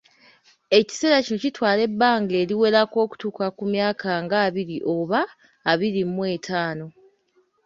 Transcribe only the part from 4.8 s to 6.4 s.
oba abiri mu